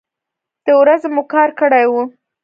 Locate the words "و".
1.91-1.93